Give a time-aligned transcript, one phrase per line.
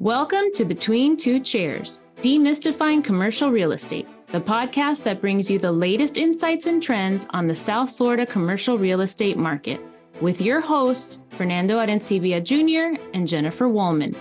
[0.00, 5.70] Welcome to Between Two Chairs, Demystifying Commercial Real Estate, the podcast that brings you the
[5.70, 9.78] latest insights and trends on the South Florida commercial real estate market,
[10.22, 12.98] with your hosts, Fernando Arencibia Jr.
[13.12, 14.16] and Jennifer Woolman.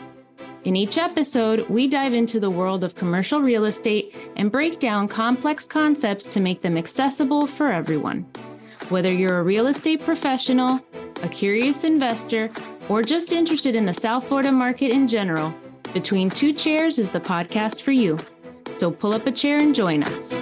[0.66, 5.08] In each episode, we dive into the world of commercial real estate and break down
[5.08, 8.28] complex concepts to make them accessible for everyone.
[8.90, 10.82] Whether you're a real estate professional,
[11.24, 12.50] a curious investor,
[12.90, 15.56] or just interested in the South Florida market in general,
[15.94, 18.20] Between Two Chairs is the podcast for you.
[18.74, 20.40] So pull up a chair and join us.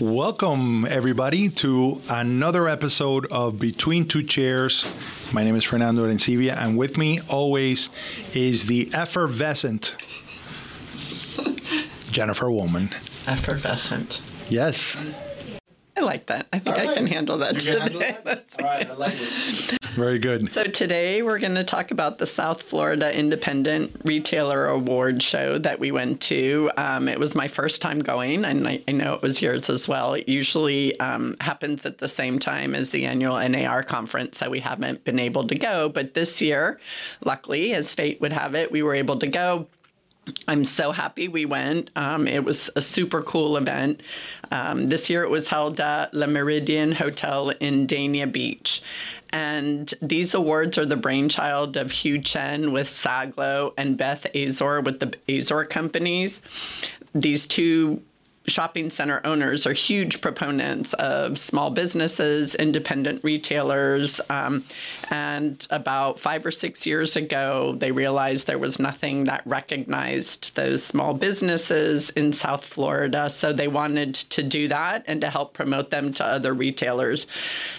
[0.00, 4.90] Welcome, everybody, to another episode of Between Two Chairs.
[5.30, 7.90] My name is Fernando Arencibia, and with me always
[8.34, 9.94] is the effervescent
[12.10, 12.90] Jennifer Woolman.
[13.26, 14.20] Effervescent.
[14.48, 14.96] Yes.
[15.96, 16.46] I like that.
[16.52, 18.16] I think I can handle that today.
[18.24, 19.78] That's All right, I like it.
[19.90, 20.50] Very good.
[20.50, 25.78] So today we're going to talk about the South Florida Independent Retailer Award show that
[25.78, 26.70] we went to.
[26.76, 29.88] Um, it was my first time going, and I, I, know it was yours as
[29.88, 30.14] well.
[30.14, 34.60] It usually um, happens at the same time as the annual NAR conference, so we
[34.60, 35.88] haven't been able to go.
[35.88, 36.80] But this year,
[37.24, 39.66] luckily, as fate would have it, we were able to go.
[40.48, 41.90] I'm so happy we went.
[41.96, 44.02] Um, it was a super cool event.
[44.50, 48.82] Um, this year it was held at Le Méridien Hotel in Dania Beach.
[49.32, 54.98] And these awards are the brainchild of Hugh Chen with Saglo and Beth Azor with
[55.00, 56.40] the Azor companies.
[57.14, 58.02] These two
[58.46, 64.20] shopping center owners are huge proponents of small businesses, independent retailers.
[64.28, 64.64] Um,
[65.10, 70.82] and about five or six years ago, they realized there was nothing that recognized those
[70.82, 73.30] small businesses in South Florida.
[73.30, 77.26] So they wanted to do that and to help promote them to other retailers.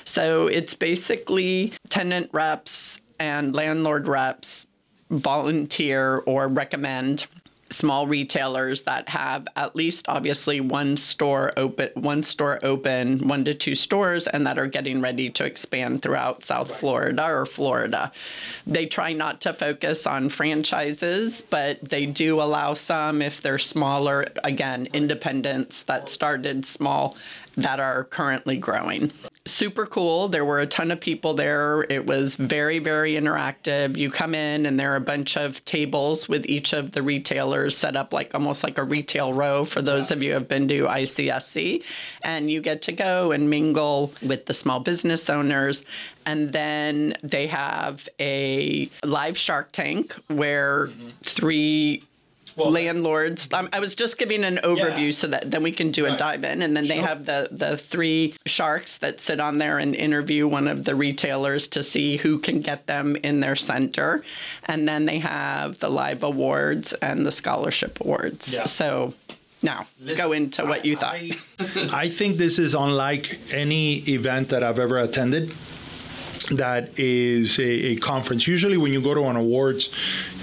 [0.05, 4.65] So it's basically tenant reps and landlord reps
[5.09, 7.25] volunteer or recommend
[7.71, 13.53] small retailers that have at least obviously one store open one store open one to
[13.53, 18.11] two stores and that are getting ready to expand throughout south florida or florida.
[18.67, 24.25] They try not to focus on franchises but they do allow some if they're smaller
[24.43, 27.15] again independents that started small
[27.55, 29.11] that are currently growing
[29.45, 30.27] super cool.
[30.27, 31.83] There were a ton of people there.
[31.89, 33.97] It was very, very interactive.
[33.97, 37.75] You come in, and there are a bunch of tables with each of the retailers
[37.75, 40.17] set up like almost like a retail row for those yeah.
[40.17, 41.83] of you who have been to ICSC.
[42.23, 45.83] And you get to go and mingle with the small business owners.
[46.25, 51.09] And then they have a live Shark Tank where mm-hmm.
[51.23, 52.03] three
[52.55, 53.51] well, landlords.
[53.53, 55.11] Um, I was just giving an overview yeah.
[55.11, 56.95] so that then we can do a dive in, and then sure.
[56.95, 60.95] they have the the three sharks that sit on there and interview one of the
[60.95, 64.23] retailers to see who can get them in their center,
[64.65, 68.53] and then they have the live awards and the scholarship awards.
[68.53, 68.65] Yeah.
[68.65, 69.13] So.
[69.63, 71.13] Now, Listen, go into what you thought.
[71.13, 71.37] I,
[71.93, 75.53] I think this is unlike any event that I've ever attended
[76.49, 78.47] that is a, a, conference.
[78.47, 79.89] Usually, when you go to an awards,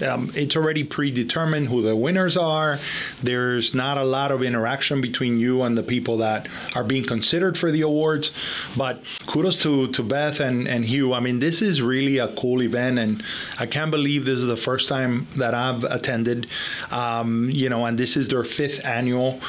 [0.06, 2.78] um, it's already predetermined who the winners are.
[3.22, 7.58] There's not a lot of interaction between you and the people that are being considered
[7.58, 8.31] for the awards.
[8.76, 11.14] But kudos to, to Beth and, and Hugh.
[11.14, 13.22] I mean, this is really a cool event, and
[13.58, 16.47] I can't believe this is the first time that I've attended.
[16.91, 19.41] Um, you know, and this is their fifth annual.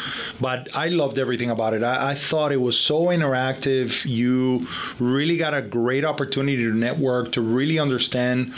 [0.41, 1.83] But I loved everything about it.
[1.83, 4.05] I, I thought it was so interactive.
[4.05, 4.67] You
[4.99, 8.53] really got a great opportunity opportunity to network to really understand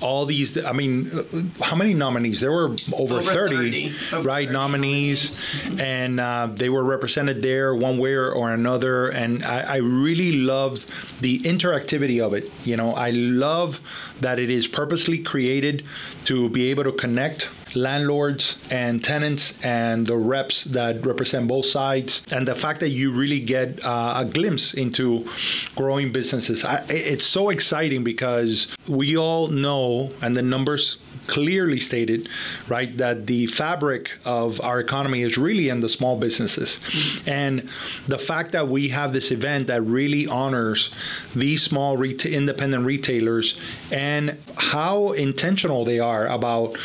[0.00, 0.56] all these.
[0.58, 2.40] I mean, how many nominees?
[2.40, 4.50] There were over, over 30, 30, right?
[4.50, 5.44] nominees,
[5.78, 9.08] and uh, they were represented there one way or another.
[9.08, 10.86] And I, I really loved
[11.20, 12.50] the interactivity of it.
[12.64, 13.80] You know, I love
[14.20, 15.84] that it is purposely created
[16.26, 22.22] to be able to connect landlords and tenants and the reps that represent both sides,
[22.32, 25.26] and the fact that you really get uh, a glimpse into
[25.74, 26.64] growing businesses.
[26.64, 32.28] I, it's so exciting because we all know, and the numbers clearly stated,
[32.68, 36.80] right, that the fabric of our economy is really in the small businesses.
[37.26, 37.68] And
[38.06, 40.90] the fact that we have this event that really honors
[41.34, 43.58] these small reta- independent retailers
[43.90, 46.76] and how intentional they are about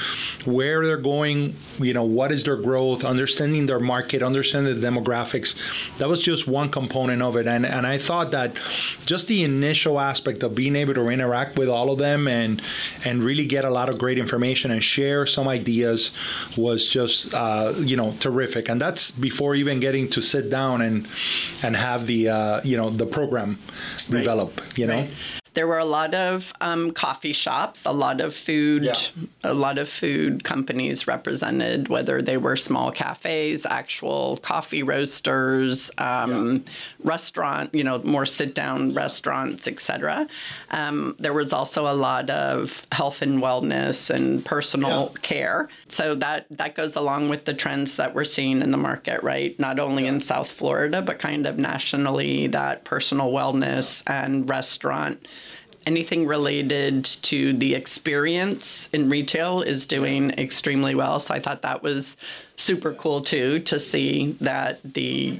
[0.45, 5.55] where they're going, you know, what is their growth, understanding their market, understanding the demographics.
[5.97, 7.47] That was just one component of it.
[7.47, 8.55] And and I thought that
[9.05, 12.61] just the initial aspect of being able to interact with all of them and
[13.05, 16.11] and really get a lot of great information and share some ideas
[16.57, 18.69] was just uh, you know terrific.
[18.69, 21.07] And that's before even getting to sit down and
[21.63, 23.59] and have the uh, you know the program
[24.09, 24.19] Right.
[24.19, 24.61] develop.
[24.77, 24.95] You know.
[25.01, 25.09] Right.
[25.57, 28.93] There were a lot of um, coffee shops, a lot of food, Yeah.
[29.43, 36.63] a lot of food companies represented, whether they were small cafes, actual coffee roasters, um,
[37.03, 40.27] restaurant, you know, more sit-down restaurants, etc.
[40.69, 45.21] Um, there was also a lot of health and wellness and personal Yeah.
[45.23, 45.69] care.
[45.89, 49.59] So that that goes along with the trends that we're seeing in the market, right?
[49.59, 55.27] Not only in South Florida, but kind of nationally, that personal wellness and restaurant
[55.87, 61.17] anything related to the experience in retail is doing extremely well.
[61.21, 62.17] So I thought that was
[62.57, 65.39] super cool too to see that the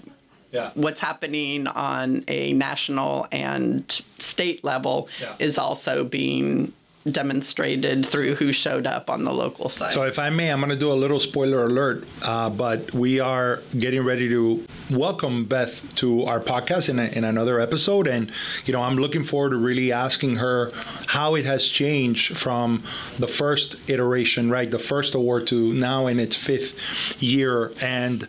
[0.53, 0.71] Yeah.
[0.75, 3.83] what's happening on a national and
[4.19, 5.33] state level Yeah.
[5.37, 6.71] is also being
[7.11, 9.91] demonstrated through who showed up on the local side.
[9.91, 13.19] So, if I may, I'm going to do a little spoiler alert, uh, but we
[13.19, 18.07] are getting ready to welcome Beth to our podcast in, a, in another episode.
[18.07, 18.31] And,
[18.65, 20.71] you know, I'm looking forward to really asking her
[21.07, 22.83] how it has changed from
[23.19, 24.69] the first iteration, right?
[24.69, 27.71] The first award to now in its fifth year.
[27.81, 28.27] And,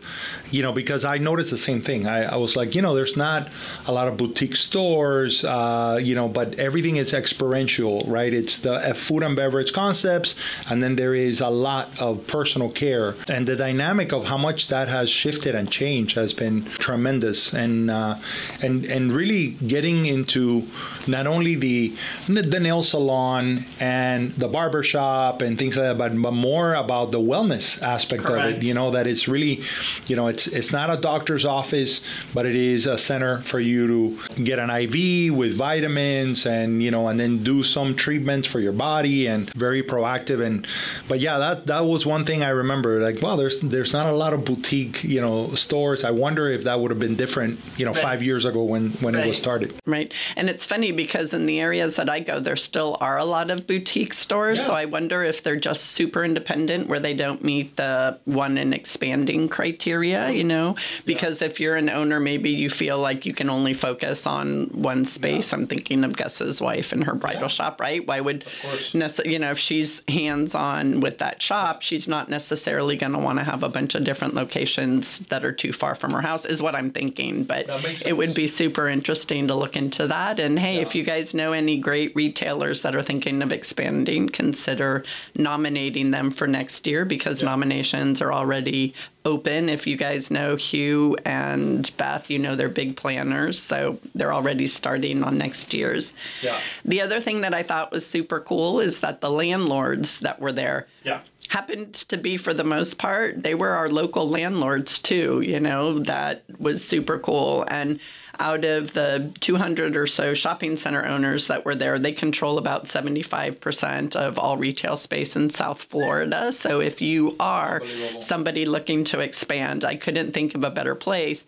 [0.50, 2.06] you know, because I noticed the same thing.
[2.06, 3.48] I, I was like, you know, there's not
[3.86, 8.32] a lot of boutique stores, uh, you know, but everything is experiential, right?
[8.32, 10.34] It's the uh, food and beverage concepts,
[10.68, 13.14] and then there is a lot of personal care.
[13.28, 17.52] And the dynamic of how much that has shifted and changed has been tremendous.
[17.52, 18.16] And uh,
[18.62, 20.66] and and really getting into
[21.06, 21.94] not only the
[22.26, 27.10] the nail salon and the barber shop and things like that, but, but more about
[27.10, 28.62] the wellness aspect of it.
[28.62, 29.62] You know that it's really,
[30.06, 32.00] you know, it's it's not a doctor's office,
[32.34, 36.90] but it is a center for you to get an IV with vitamins and you
[36.90, 40.44] know, and then do some treatments for your body and very proactive.
[40.44, 40.66] And
[41.06, 43.00] but yeah, that that was one thing I remember.
[43.00, 46.04] Like, well, there's there's not a lot of boutique, you know, stores.
[46.04, 48.02] I wonder if that would have been different, you know, Right.
[48.02, 49.74] five years ago when when it was started.
[49.86, 50.12] Right.
[50.36, 53.50] And it's funny because in the areas that I go, there still are a lot
[53.50, 54.64] of boutique stores.
[54.64, 58.72] So I wonder if they're just super independent where they don't meet the one and
[58.74, 60.74] expanding criteria, you know?
[61.06, 65.04] Because if you're an owner, maybe you feel like you can only focus on one
[65.04, 65.52] space.
[65.52, 68.06] I'm thinking of Gus's wife and her bridal shop, right?
[68.06, 68.92] Why would, course.
[68.92, 73.18] nece- you know, if she's hands on with that shop, she's not necessarily going to
[73.18, 76.44] want to have a bunch of different locations that are too far from her house,
[76.44, 77.44] is what I'm thinking.
[77.44, 77.66] But
[78.06, 80.40] it would be super interesting to look into that.
[80.40, 85.04] And hey, if you guys know any great retailers that are thinking of expanding, consider
[85.34, 88.94] nominating them for next year because nominations are already
[89.28, 89.68] open.
[89.68, 94.66] If you guys know Hugh and Beth, you know they're big planners, so they're already
[94.66, 96.12] starting on next year's.
[96.42, 96.58] Yeah.
[96.84, 100.52] The other thing that I thought was super cool is that the landlords that were
[100.52, 101.20] there Yeah.
[101.48, 105.98] happened to be for the most part they were our local landlords too you know
[106.00, 107.98] that was super cool and
[108.40, 112.84] out of the 200 or so shopping center owners that were there they control about
[112.84, 116.52] 75% of all retail space in south florida.
[116.52, 117.82] So if you are
[118.20, 121.46] somebody looking to expand i couldn't think of a better place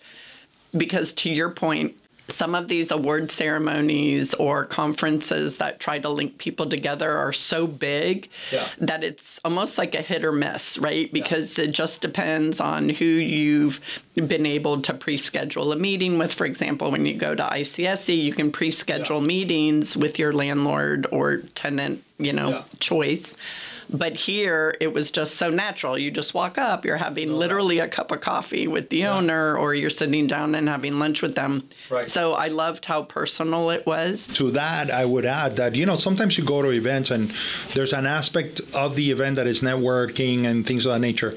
[0.76, 1.96] because to your point
[2.30, 7.66] some of these award ceremonies or conferences that try to link people together are so
[7.66, 8.68] big Yeah.
[8.78, 11.12] that it's almost like a hit or miss, right?
[11.12, 13.80] Because it just depends on who you've
[14.14, 16.32] been able to pre-schedule a meeting with.
[16.32, 19.26] For example, when you go to ICSC, you can pre-schedule Yeah.
[19.26, 22.62] meetings with your landlord or tenant, you know, Yeah.
[22.80, 23.36] choice.
[23.92, 25.98] But here it was just so natural.
[25.98, 29.74] You just walk up, you're having literally a cup of coffee with the owner, or
[29.74, 31.68] you're sitting down and having lunch with them.
[31.88, 32.08] Right.
[32.08, 34.26] So I loved how personal it was.
[34.28, 37.32] to that, I would add that you know sometimes you go to events and
[37.74, 41.36] there's an aspect of the event that is networking and things of that nature.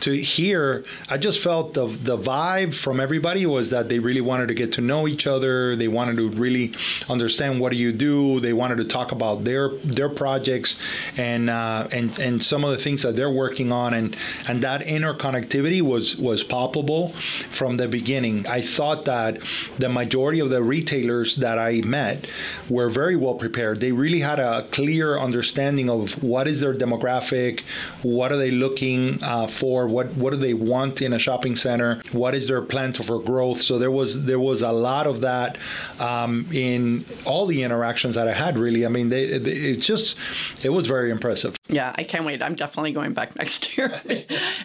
[0.00, 4.48] To here, I just felt the the vibe from everybody was that they really wanted
[4.48, 5.76] to get to know each other.
[5.76, 6.74] They wanted to really
[7.08, 8.40] understand what do you do.
[8.40, 10.76] They wanted to talk about their their projects
[11.16, 14.16] and uh, and and some of the things that they're working on and
[14.48, 17.12] and that interconnectivity was was palpable
[17.50, 18.46] from the beginning.
[18.46, 19.38] I thought that
[19.78, 22.26] the majority of the retailers that I met
[22.68, 23.80] were very well prepared.
[23.80, 27.60] They really had a clear understanding of what is their demographic,
[28.02, 32.02] what are they looking uh, for, what what do they want in a shopping center,
[32.12, 33.60] what is their plan for growth.
[33.62, 35.58] So there was there was a lot of that
[35.98, 38.56] um, in all the interactions that I had.
[38.56, 40.18] Really, I mean, they, they, it just
[40.62, 41.56] it was very impressive.
[41.68, 42.42] Yeah, I can't wait.
[42.42, 44.00] I'm definitely going back next year.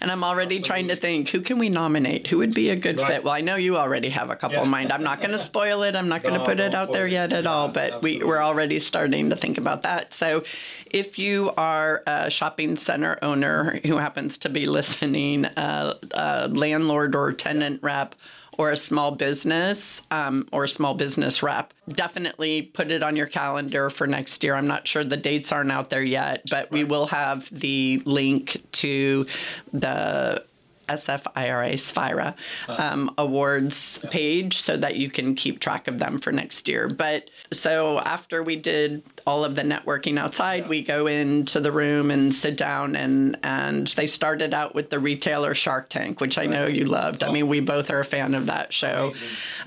[0.01, 2.27] and I'm already trying to think who can we nominate?
[2.27, 3.07] Who would be a good right.
[3.07, 3.23] fit?
[3.23, 4.63] Well, I know you already have a couple yeah.
[4.63, 4.91] in mind.
[4.91, 5.95] I'm not going to spoil it.
[5.95, 8.79] I'm not going to put it out there yet at all, but we, we're already
[8.79, 10.13] starting to think about that.
[10.13, 10.43] So
[10.85, 17.15] if you are a shopping center owner who happens to be listening, uh, a landlord
[17.15, 18.15] or tenant rep,
[18.61, 23.25] or a small business um, or a small business rep, definitely put it on your
[23.25, 24.53] calendar for next year.
[24.53, 28.61] I'm not sure the dates aren't out there yet, but we will have the link
[28.73, 29.25] to
[29.73, 30.45] the
[30.89, 32.35] SFIRA SFIRA
[32.67, 36.87] um, awards page so that you can keep track of them for next year.
[36.87, 42.11] But so after we did all of the networking outside, we go into the room
[42.11, 46.45] and sit down and and they started out with the retailer Shark Tank, which I
[46.45, 47.23] know you loved.
[47.23, 49.13] I mean, we both are a fan of that show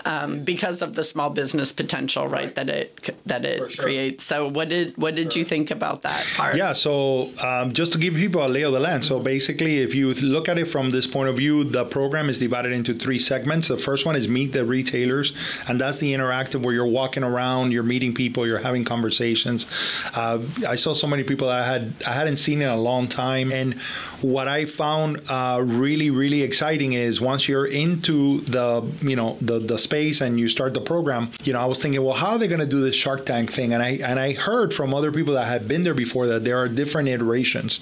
[0.05, 3.85] um, because of the small business potential, right, that it that it sure.
[3.85, 4.25] creates.
[4.25, 6.57] So what did what did you think about that part?
[6.57, 9.05] Yeah, so um, just to give people a lay of the land.
[9.05, 12.39] So basically, if you look at it from this point of view, the program is
[12.39, 13.69] divided into three segments.
[13.69, 15.33] The first one is meet the retailers,
[15.69, 19.67] and that's the interactive where you're walking around, you're meeting people, you're having conversations.
[20.15, 23.53] Uh, I saw so many people I had I hadn't seen in a long time,
[23.53, 23.75] and
[24.23, 29.59] what I found uh, really really exciting is once you're into the you know the
[29.59, 32.39] the space and you start the program, you know I was thinking, well, how are
[32.39, 33.73] they going to do this Shark Tank thing?
[33.73, 36.59] And I and I heard from other people that had been there before that there
[36.59, 37.81] are different iterations.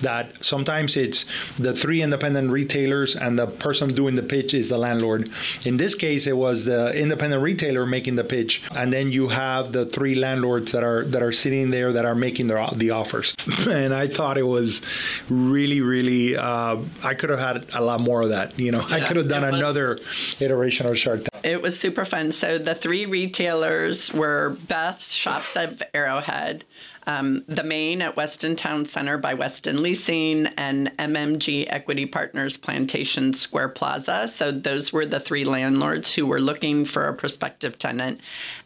[0.00, 1.24] That sometimes it's
[1.58, 5.28] the three independent retailers retailers and the person doing the pitch is the landlord.
[5.64, 9.72] In this case, it was the independent retailer making the pitch, and then you have
[9.72, 13.34] the three landlords that are that are sitting there that are making the the offers.
[13.68, 14.80] and I thought it was
[15.28, 16.36] really, really.
[16.36, 18.58] Uh, I could have had a lot more of that.
[18.58, 19.98] You know, yeah, I could have done another
[20.40, 21.44] iteration of Shark Tank.
[21.44, 22.32] It was super fun.
[22.32, 26.64] So the three retailers were Beth's Shops of Arrowhead
[27.06, 33.34] um, the Main at Weston Town Center by Weston Leasing, and MMG Equity Partners Plantation
[33.34, 34.28] Square Plaza.
[34.28, 38.20] So those were the three landlords who were looking for a prospective tenant.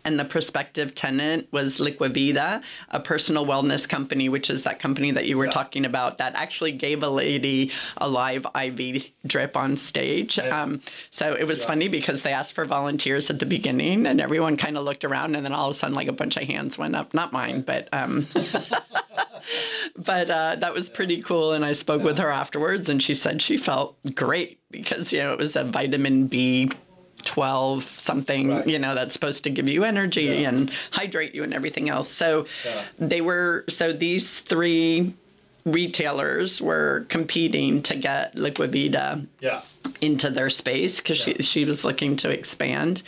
[0.05, 5.27] And the prospective tenant was Liquivida, a personal wellness company, which is that company that
[5.27, 5.53] you were yeah.
[5.53, 10.39] talking about that actually gave a lady a live IV drip on stage.
[10.39, 10.63] Yeah.
[10.63, 11.67] Um, so it was yeah.
[11.67, 15.35] funny because they asked for volunteers at the beginning and everyone kind of looked around
[15.35, 17.15] and then all of a sudden like a bunch of hands went up.
[17.15, 18.26] Not mine, but um,
[19.97, 21.53] but uh, that was pretty cool.
[21.53, 25.33] And I spoke with her afterwards, and she said she felt great because you know
[25.33, 26.71] it was a vitamin B
[27.25, 28.67] 12 something right.
[28.67, 30.49] you know that's supposed to give you energy yeah.
[30.49, 32.85] and hydrate you and everything else so yeah.
[32.99, 35.13] they were so these three
[35.65, 39.63] retailers were competing to get liquivida yeah.
[40.01, 43.03] into their space because she, she was looking to expand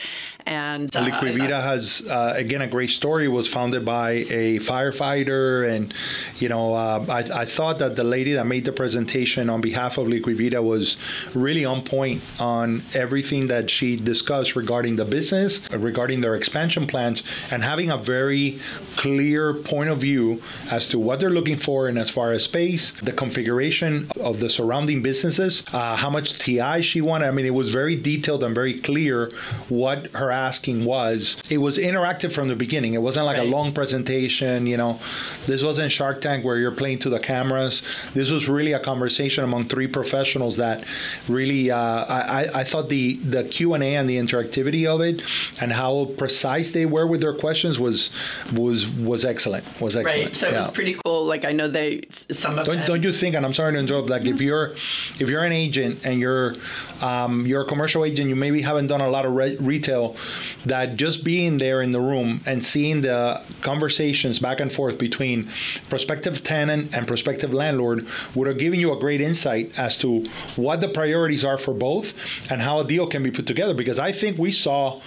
[0.48, 3.28] and uh, Liquivida has uh, again a great story.
[3.28, 5.92] Was founded by a firefighter, and
[6.38, 9.98] you know uh, I, I thought that the lady that made the presentation on behalf
[9.98, 10.96] of Liquivida was
[11.34, 17.22] really on point on everything that she discussed regarding the business, regarding their expansion plans,
[17.50, 18.58] and having a very
[18.96, 22.92] clear point of view as to what they're looking for, and as far as space,
[22.92, 27.26] the configuration of the surrounding businesses, uh, how much TI she wanted.
[27.26, 29.30] I mean, it was very detailed and very clear
[29.68, 32.94] what her asking was it was interactive from the beginning.
[32.94, 33.46] It wasn't like right.
[33.46, 35.00] a long presentation, you know.
[35.46, 37.82] This wasn't Shark Tank where you're playing to the cameras.
[38.14, 40.84] This was really a conversation among three professionals that
[41.28, 42.04] really uh,
[42.38, 45.22] I, I thought the the Q and A and the interactivity of it
[45.60, 48.10] and how precise they were with their questions was
[48.54, 49.64] was was excellent.
[49.80, 50.26] Was excellent.
[50.26, 50.36] Right.
[50.36, 50.54] So yeah.
[50.54, 51.24] it was pretty cool.
[51.24, 53.34] Like I know they some of don't, don't you think?
[53.34, 54.08] And I'm sorry to interrupt.
[54.08, 54.72] Like if you're
[55.22, 56.54] if you're an agent and you're
[57.00, 60.16] um, you're a commercial agent, you maybe haven't done a lot of re- retail
[60.66, 65.48] that just being there in the room and seeing the conversations back and forth between
[65.88, 70.80] prospective tenant and prospective landlord would have given you a great insight as to what
[70.80, 72.14] the priorities are for both
[72.50, 73.74] and how a deal can be put together.
[73.74, 75.00] Because I think we saw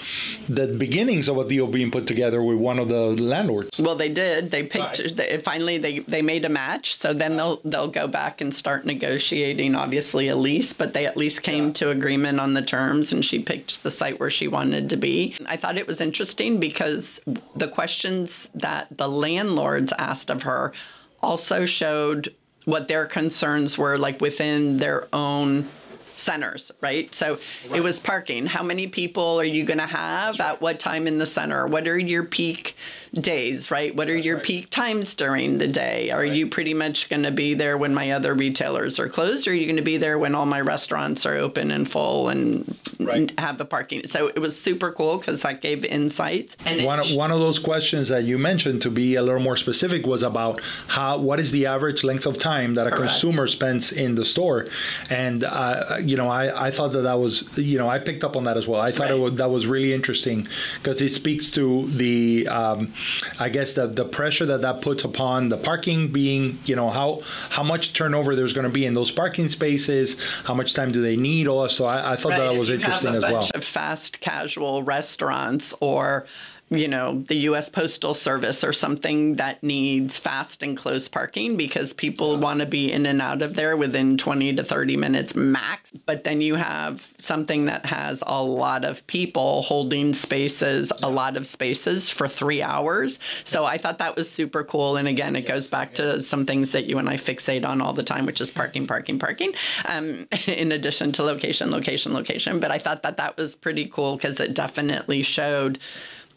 [0.47, 3.79] the beginnings of a deal being put together with one of the landlords.
[3.79, 4.51] Well, they did.
[4.51, 4.99] They picked.
[4.99, 5.15] Right.
[5.15, 6.95] They, finally, they they made a match.
[6.95, 9.75] So then they'll they'll go back and start negotiating.
[9.75, 11.73] Obviously, a lease, but they at least came yeah.
[11.73, 15.10] to agreement on the terms, and she picked the site where she wanted to be.
[15.45, 17.19] I thought it was interesting because
[17.55, 20.73] the questions that the landlords asked of her
[21.21, 22.33] also showed
[22.65, 25.67] what their concerns were like within their own
[26.15, 27.13] centers, right?
[27.13, 27.77] So right.
[27.77, 28.45] it was parking.
[28.45, 31.65] How many people are you going to have at what time in the center?
[31.67, 32.75] What are your peak
[33.13, 33.93] days, right?
[33.93, 34.45] What are your right.
[34.45, 36.11] peak times during the day?
[36.11, 36.31] Are right.
[36.31, 39.47] you pretty much going to be there when my other retailers are closed?
[39.47, 42.29] Or are you going to be there when all my restaurants are open and full
[42.29, 43.37] and right.
[43.37, 44.07] have the parking?
[44.07, 46.55] So it was super cool because that gave insight.
[46.65, 49.57] And one, it, one of those questions that you mentioned to be a little more
[49.57, 53.11] specific was about how what is the average length of time that a correct.
[53.11, 54.67] consumer spends in the store?
[55.09, 58.37] And, uh, you know, I, I thought that that was, you know, I picked up
[58.37, 58.79] on that as well.
[58.79, 60.47] I thought was, that was really interesting
[60.81, 62.93] because it speaks to the, um,
[63.39, 67.21] I guess, the, the pressure that that puts upon the parking being, you know, how
[67.49, 71.01] how much turnover there's going to be in those parking spaces, how much time do
[71.01, 71.71] they need, all that.
[71.71, 72.39] So I, I thought right.
[72.39, 73.49] that, that was interesting as well.
[73.53, 76.25] Of fast casual restaurants or
[76.71, 81.91] you know, the US Postal Service or something that needs fast and close parking because
[81.91, 85.91] people want to be in and out of there within 20 to 30 minutes max.
[86.05, 91.35] But then you have something that has a lot of people holding spaces, a lot
[91.35, 93.19] of spaces for three hours.
[93.43, 94.95] So I thought that was super cool.
[94.95, 97.91] And again, it goes back to some things that you and I fixate on all
[97.91, 99.53] the time, which is parking, parking, parking,
[99.85, 102.61] um, in addition to location, location, location.
[102.61, 105.77] But I thought that that was pretty cool because it definitely showed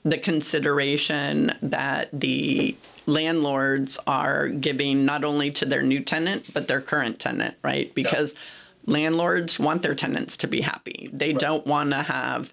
[0.04, 6.80] the consideration that the landlords are giving not only to their new tenant but their
[6.80, 7.94] current tenant, right?
[7.94, 8.94] Because yeah.
[8.94, 11.10] landlords want their tenants to be happy.
[11.12, 11.40] They right.
[11.40, 12.52] don't want to have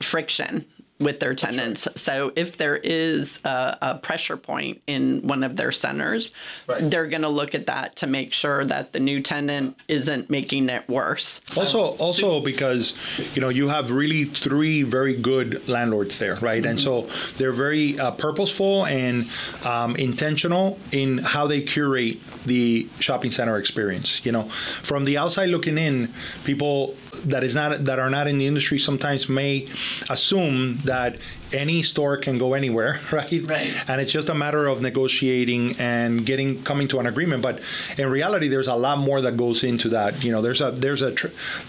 [0.00, 0.66] friction
[0.98, 1.86] with their tenants.
[1.86, 1.98] Right.
[1.98, 6.30] So if there is a, a, pressure point in one of their centers,
[6.66, 6.90] right.
[6.90, 10.68] they're going to look at that to make sure that the new tenant isn't making
[10.68, 11.40] it worse.
[11.56, 12.94] Also, also because
[13.34, 16.62] you know you have really three very good landlords there, right?
[16.62, 16.70] Mm-hmm.
[16.70, 19.28] And so they're very uh, purposeful and
[19.64, 24.24] um, intentional in how they curate the shopping center experience.
[24.24, 24.44] You know,
[24.82, 26.12] from the outside looking in,
[26.44, 29.66] people that is not that are not in the industry sometimes may
[30.08, 31.18] assume that
[31.52, 33.42] any store can go anywhere, right?
[33.44, 33.74] Right.
[33.88, 37.42] And it's just a matter of negotiating and getting coming to an agreement.
[37.42, 37.60] But
[37.98, 40.22] in reality, there's a lot more that goes into that.
[40.24, 41.14] You know, there's a there's a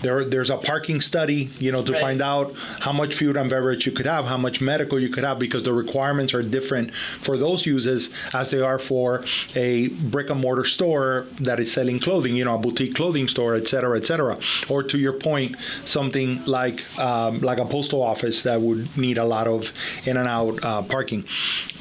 [0.01, 1.49] there there's a parking study.
[1.59, 2.01] You know, to right.
[2.01, 5.23] find out how much food and beverage you could have, how much medical you could
[5.23, 9.23] have, because the requirements are different for those uses as they are for
[9.55, 12.35] a brick and mortar store that is selling clothing.
[12.35, 14.37] You know, a boutique clothing store, et cetera, et cetera.
[14.69, 15.55] Or to your point,
[15.85, 19.71] something like um, like a postal office that would need a lot of
[20.05, 21.25] in and out uh, parking.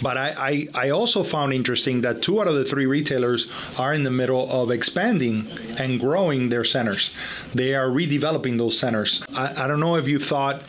[0.02, 3.94] But I, I, I, also found interesting that two out of the three retailers are
[3.94, 5.46] in the middle of expanding
[5.78, 7.12] and growing their centers.
[7.54, 9.22] They are redeveloping those centers.
[9.32, 10.62] I, I don't know if you thought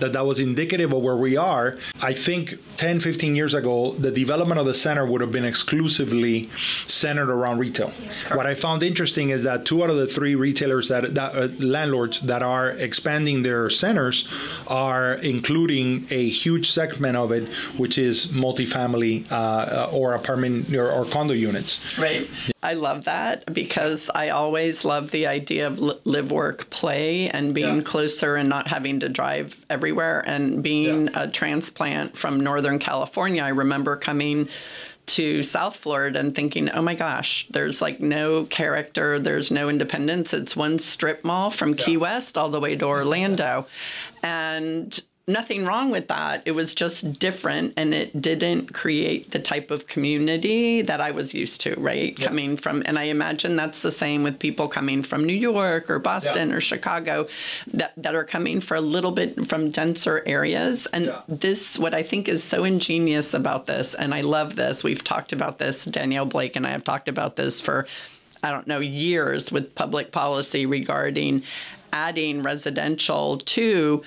[0.00, 1.78] that that was indicative of where we are.
[2.02, 6.50] I think 10, 15 years ago, the development of the center would have been exclusively
[6.86, 7.90] centered around retail.
[8.38, 11.48] What I found interesting is that two out of the three retailers that, that uh,
[11.58, 14.16] landlords that are expanding their centers
[14.66, 17.44] are including a huge segment of it,
[17.82, 21.72] which is multifamily uh, or apartment or, or condo units.
[21.98, 22.28] Right.
[22.62, 27.76] I love that because I always love the idea of live, work, play, and being
[27.76, 27.92] yeah.
[27.92, 30.24] closer and not having to drive everywhere.
[30.26, 31.24] And being yeah.
[31.24, 34.48] a transplant from Northern California, I remember coming
[35.06, 40.32] to South Florida and thinking, oh my gosh, there's like no character, there's no independence.
[40.32, 41.84] It's one strip mall from yeah.
[41.84, 43.66] Key West all the way to Orlando.
[44.22, 46.42] And nothing wrong with that.
[46.44, 51.32] It was just different and it didn't create the type of community that I was
[51.32, 52.18] used to, right?
[52.18, 52.28] Yeah.
[52.28, 55.98] Coming from, and I imagine that's the same with people coming from New York or
[55.98, 56.56] Boston yeah.
[56.56, 57.26] or Chicago
[57.68, 60.86] that, that are coming for a little bit from denser areas.
[60.92, 61.22] And yeah.
[61.26, 65.32] this, what I think is so ingenious about this, and I love this, we've talked
[65.32, 67.86] about this, Danielle Blake and I have talked about this for,
[68.42, 71.44] I don't know, years with public policy regarding
[71.94, 74.02] adding residential to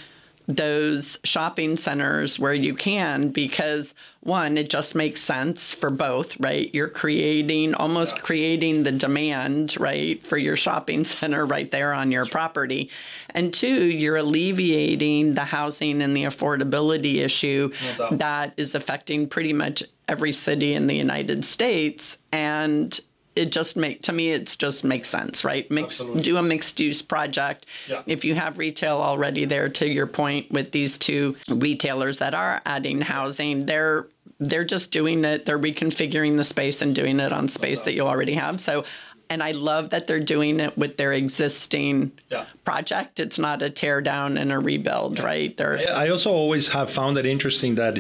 [0.47, 6.73] those shopping centers where you can because one it just makes sense for both right?
[6.73, 8.21] You're creating almost yeah.
[8.21, 12.89] creating the demand right for your shopping center right there on your property.
[13.31, 19.53] And two you're alleviating the housing and the affordability issue no that is affecting pretty
[19.53, 22.17] much every city in the United States.
[22.31, 22.99] And
[23.37, 26.21] it just make to me it's just makes sense right mix Absolutely.
[26.21, 28.01] do a mixed use project yeah.
[28.05, 32.61] if you have retail already there to your point with these two retailers that are
[32.65, 34.07] adding housing they're
[34.39, 38.07] they're just doing it they're reconfiguring the space and doing it on space that you
[38.07, 38.83] already have so
[39.29, 42.45] and I love that they're doing it with their existing Yeah.
[42.65, 43.19] project.
[43.19, 45.55] It's not a tear down and a rebuild, right?
[45.55, 47.99] They're I also always have found it interesting that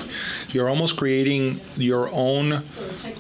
[0.49, 2.63] you're almost creating your own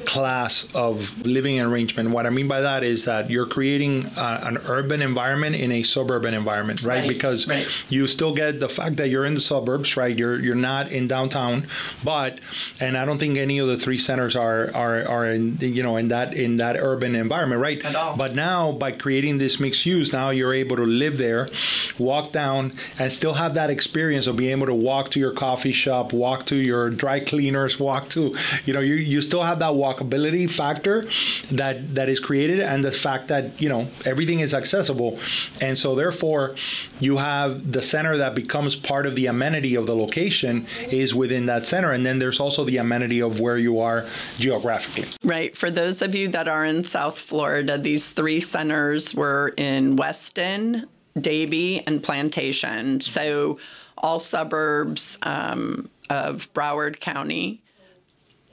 [0.05, 2.09] class of living arrangement.
[2.11, 5.83] What I mean by that is that you're creating a, an urban environment in a
[5.83, 6.97] suburban environment, right?
[6.99, 7.67] Right, Because right.
[7.89, 10.17] you still get the fact that you're in the suburbs, right?
[10.17, 11.67] You're you're not in downtown,
[12.03, 12.39] but
[12.79, 15.97] and I don't think any of the three centers are are, are in you know
[15.97, 17.81] in that in that urban environment, right?
[17.97, 18.15] All.
[18.15, 21.49] But now by creating this mixed use, now you're able to live there,
[21.97, 25.73] walk down, and still have that experience of being able to walk to your coffee
[25.73, 29.73] shop, walk to your dry cleaners, walk to, you know, you, you still have that
[29.73, 31.07] walkability factor
[31.51, 35.19] that that is created, and the fact that you know everything is accessible,
[35.61, 36.55] and so therefore
[36.99, 41.45] you have the center that becomes part of the amenity of the location is within
[41.47, 44.05] that center, and then there's also the amenity of where you are
[44.37, 45.07] geographically.
[45.23, 45.55] Right.
[45.55, 50.87] For those of you that are in South Florida, these three centers were in Weston,
[51.21, 52.99] Davie, and Plantation.
[52.99, 53.59] So,
[53.97, 57.61] all suburbs um, of Broward County.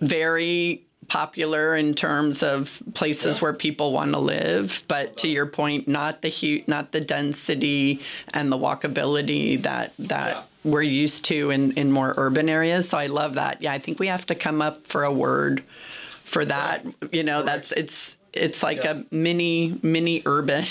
[0.01, 5.89] Very popular in terms of places where people want to live, but to your point,
[5.89, 8.01] not the hu- not the density
[8.33, 10.43] and the walkability that that Yeah.
[10.71, 12.89] we're used to in in more urban areas.
[12.89, 13.61] So I love that.
[13.61, 15.65] Yeah, I think we have to come up for a word
[16.25, 16.87] for that.
[17.11, 19.01] You know, that's it's it's like Yeah.
[19.01, 20.65] a mini mini urban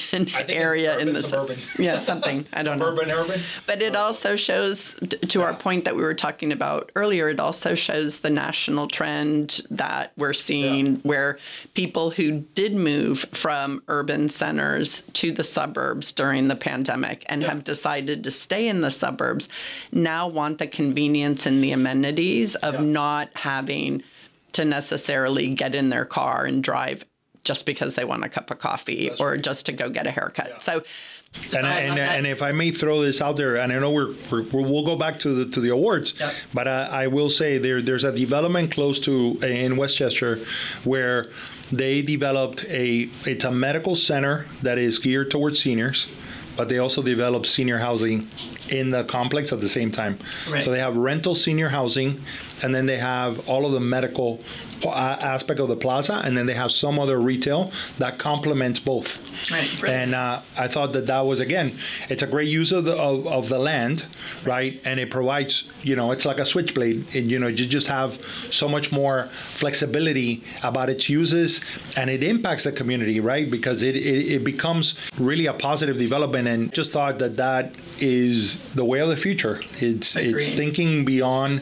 [0.50, 1.58] area in urban, the suburban.
[1.80, 2.88] yeah something I don't know.
[2.88, 3.42] Urban, urban.
[3.66, 4.00] But it oh.
[4.00, 4.96] also shows,
[5.30, 9.62] to our point that we were talking about earlier, it also shows the national trend
[9.72, 11.02] that we're seeing Yeah.
[11.04, 11.38] where
[11.74, 17.50] people who did move from urban centers to the suburbs during the pandemic and Yeah.
[17.50, 19.48] have decided to stay in the suburbs
[19.92, 22.82] now want the convenience and the amenities of Yeah.
[22.82, 24.04] not having
[24.54, 27.06] to necessarily get in their car and drive
[27.44, 29.42] just because they want a cup of coffee That's or right.
[29.42, 30.48] just to go get a haircut.
[30.50, 30.60] Yeah.
[30.60, 30.84] So,
[31.54, 34.44] And, and, and if I may throw this out there, and I know we're, we're
[34.52, 36.34] we'll go back to the to the awards, Yep.
[36.54, 40.40] but uh, I will say there there's a development close to in Westchester
[40.84, 41.32] where
[41.72, 46.08] they developed a it's a medical center that is geared towards seniors,
[46.56, 48.28] but they also develop senior housing
[48.70, 50.20] in the complex at the same time.
[50.50, 50.64] Right.
[50.64, 52.22] So they have rental senior housing,
[52.62, 54.40] and then they have all of the medical
[54.92, 59.18] aspect of the plaza, and then they have some other retail that complements both.
[59.52, 60.04] Right, brilliant.
[60.04, 61.78] And uh, I thought that that was again,
[62.10, 64.06] it's a great use of the of, of the land,
[64.46, 64.82] right?
[64.86, 67.06] And it provides, you know, it's like a switchblade.
[67.14, 68.20] And, you know, you just have
[68.52, 71.62] so much more flexibility about its uses,
[71.96, 73.50] and it impacts the community, right?
[73.50, 76.48] Because it it, it becomes really a positive development.
[76.48, 79.62] And just thought that that is the way of the future.
[79.80, 81.62] It's it's thinking beyond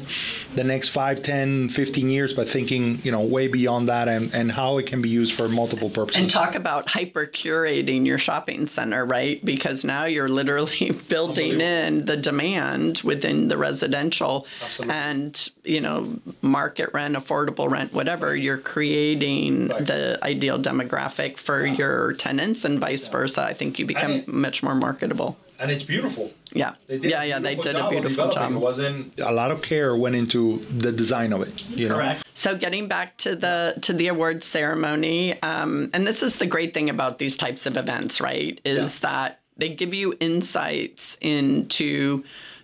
[0.56, 4.52] the next 5, 10, 15 years, but thinking, you know, way beyond that and, and
[4.52, 6.22] how it can be used for multiple purposes.
[6.22, 9.44] And talk about hyper curating your shopping center, right?
[9.44, 14.96] Because now you're literally building in the demand within the residential Absolutely.
[14.96, 18.36] and, you know, market rent, affordable rent, whatever.
[18.36, 19.86] You're creating Right.
[19.86, 23.42] the ideal demographic for your tenants and vice versa.
[23.44, 25.38] I think you become it- much more marketable.
[25.62, 26.32] And it's beautiful.
[26.52, 26.74] Yeah.
[26.90, 28.42] Yeah, yeah, they did a beautiful developing.
[28.42, 28.52] job.
[28.54, 31.66] It wasn't a lot of care went into the design of it.
[31.70, 32.18] You know?
[32.34, 36.74] So getting back to the to the awards ceremony, um, and this is the great
[36.74, 38.60] thing about these types of events, right?
[38.66, 39.10] Is Yeah.
[39.10, 42.24] that they give you insights into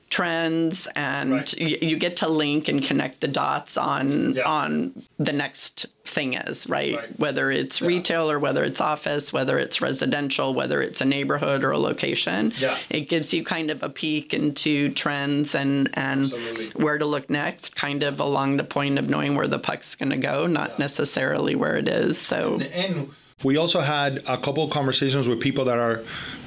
[0.09, 1.53] trends and Right.
[1.59, 4.43] y- you get to link and connect the dots on Yeah.
[4.43, 6.95] on the next thing is right?
[6.95, 7.19] Right.
[7.19, 7.87] whether it's Yeah.
[7.87, 12.53] retail or whether it's office whether it's residential whether it's a neighborhood or a location
[12.57, 12.77] Yeah.
[12.89, 16.65] it gives you kind of a peek into trends and and Absolutely.
[16.83, 20.11] where to look next, kind of along the point of knowing where the puck's going
[20.11, 22.17] to go, not necessarily where it is.
[22.17, 23.09] So, And
[23.43, 26.01] we also had a couple of conversations with people that are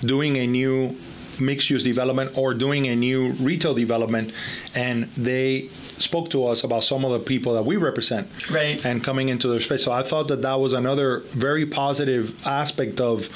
[0.05, 0.97] doing a new
[1.41, 4.33] mixed use development or doing a new retail development,
[4.75, 5.69] and they
[6.01, 8.85] spoke to us about some of the people that we represent Right.
[8.85, 9.85] and coming into their space.
[9.85, 13.29] So I thought that that was another very positive aspect of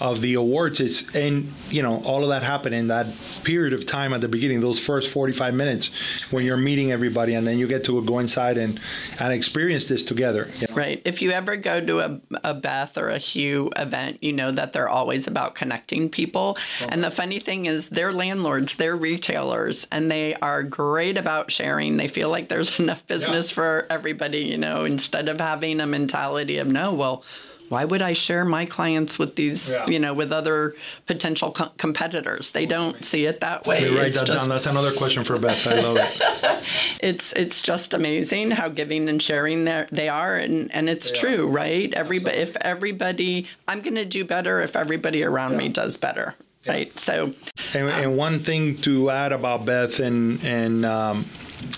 [0.00, 0.80] of the awards.
[0.80, 3.06] Is and you know all of that happened in that
[3.44, 5.90] period of time at the beginning, those first 45 minutes
[6.30, 8.80] when you're meeting everybody, and then you get to go inside and
[9.20, 10.48] and experience this together.
[10.60, 10.74] you know?
[10.74, 11.02] right.
[11.04, 14.72] If you ever go to a, a Beth or a Hugh event, you know that
[14.72, 16.56] they're always about connecting people.
[16.88, 21.97] And the funny thing is, they're landlords, they're retailers, and they are great about sharing.
[21.98, 23.54] They feel like there's enough business Yeah.
[23.54, 27.24] for everybody, you know, instead of having a mentality of, no, well,
[27.68, 29.86] why would I share my clients with these, Yeah.
[29.88, 30.74] you know, with other
[31.06, 32.48] potential co- competitors?
[32.48, 33.82] They don't see it that way.
[33.82, 34.48] Let me write It's that just- down.
[34.48, 35.66] That's another question for Beth.
[35.66, 36.64] I love it.
[37.02, 41.46] it's it's just amazing how giving and sharing they they are and and it's true
[41.46, 46.34] right everybody if everybody i'm going to do better if everybody around me does better
[46.66, 47.32] right so
[47.72, 51.24] And, and one thing to add about Beth and and um,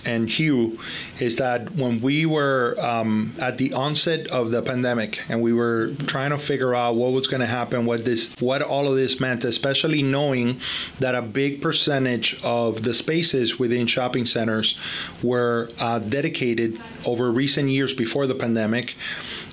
[0.05, 0.79] and Hugh
[1.19, 5.95] is that when we were um, at the onset of the pandemic and we were
[6.07, 9.21] trying to figure out what was going to happen, what this, what all of this
[9.21, 10.61] meant, especially knowing
[10.99, 14.79] that a big percentage of the spaces within shopping centers
[15.23, 18.95] were uh, dedicated over recent years before the pandemic.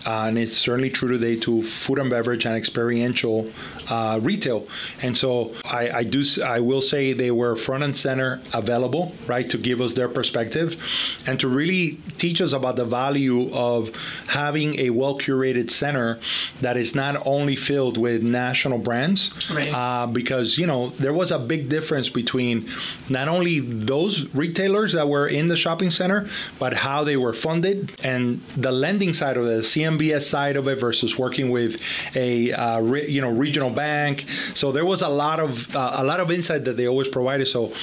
[0.08, 3.50] Uh, and it's certainly true today to food and beverage and experiential
[3.90, 4.66] uh, retail.
[5.02, 9.48] And so I, I do I will say they were front and center available, right,
[9.50, 10.82] to give us their perspective
[11.28, 13.92] and to really teach us about the value of
[14.28, 16.20] having a well curated center
[16.62, 19.74] that is not only filled with national brands, Right.
[19.74, 22.70] uh, because you know there was a big difference between
[23.10, 27.92] not only those retailers that were in the shopping center, but how they were funded
[28.04, 29.64] and the lending side of the
[29.98, 31.82] CMBS side of it versus working with
[32.16, 34.26] a uh, re, you know regional bank.
[34.54, 37.48] So there was a lot of uh, a lot of insight that they always provided.
[37.48, 37.74] So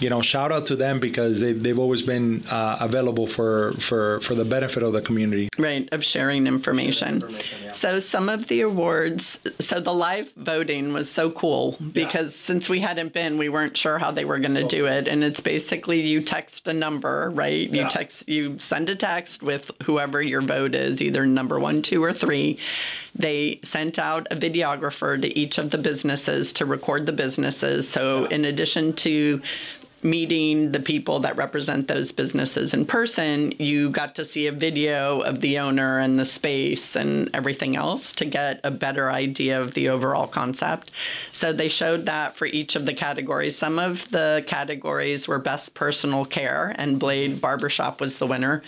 [0.00, 4.20] you know shout out to them because they, they've always been uh, available for, for
[4.20, 5.48] for the benefit of the community.
[5.58, 7.22] right of sharing information
[7.74, 12.80] so some of the awards so the live voting was so cool because since we
[12.80, 15.08] hadn't been we weren't sure how they were going to do it.
[15.08, 17.68] And it's basically you text a number right?
[17.68, 22.02] You text you send a text with whoever your vote is either number one two
[22.02, 22.58] or three.
[23.16, 27.88] They sent out a videographer to each of the businesses to record the businesses.
[27.88, 29.40] So in addition to
[30.04, 35.20] meeting the people that represent those businesses in person, you got to see a video
[35.22, 39.72] of the owner and the space and everything else to get a better idea of
[39.72, 40.90] the overall concept.
[41.32, 43.56] So they showed that for each of the categories.
[43.56, 48.62] Some of the categories were best personal care, and Blade Barbershop was the winner.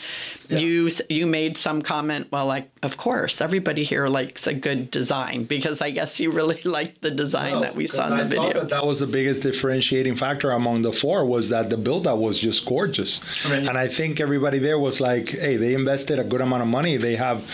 [0.49, 5.45] You you made some comment, well, like of course everybody here likes a good design
[5.45, 8.43] because I guess you really liked the design that we saw in the I video.
[8.45, 12.07] thought that that was the biggest differentiating factor among the four was that the build
[12.07, 13.21] up was just gorgeous.
[13.45, 13.67] Right.
[13.67, 16.97] And I think everybody there was like, hey, they invested a good amount of money.
[16.97, 17.45] They have,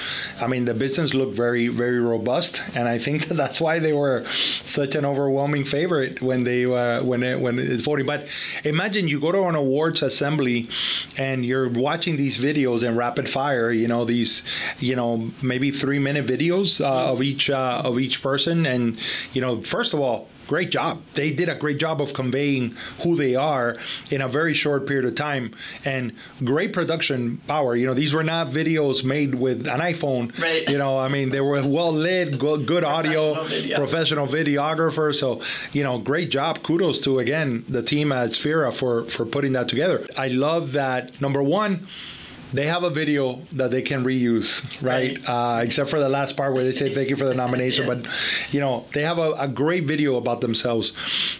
[0.41, 2.63] I mean, the business looked very, very robust.
[2.75, 4.25] And I think that that's why they were
[4.65, 8.07] such an overwhelming favorite when they, uh, when it, when it's voting.
[8.07, 8.27] But
[8.65, 10.69] imagine you go to an awards assembly
[11.17, 14.43] and you're watching these videos in rapid fire, you know, these,
[14.79, 18.67] you know, maybe three minute videos uh, of each, uh, of each person.
[18.67, 18.99] And,
[19.33, 21.01] you know, first of all, great job.
[21.15, 23.79] They did a great job of conveying who they are
[24.11, 26.12] in a very short period of time and
[26.45, 27.75] great production power.
[27.75, 30.38] You know, these were not videos made with an iPhone.
[30.38, 30.69] Right.
[30.69, 33.77] You know, I mean, they were well lit, good, good audio, Professional video.
[33.77, 35.15] professional videographer.
[35.15, 35.41] So,
[35.73, 36.62] you know, great job.
[36.62, 40.07] Kudos to again the team at SFIRA for for putting that together.
[40.19, 41.19] I love that.
[41.19, 41.87] Number one.
[42.53, 45.19] They have a video that they can reuse, right?
[45.27, 47.87] Uh, except for the last part where they say thank you for the nomination.
[47.87, 48.07] But,
[48.51, 50.93] you know, they have a, a great video about themselves.